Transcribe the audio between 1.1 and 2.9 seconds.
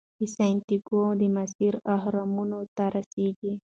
د مصر اهرامونو ته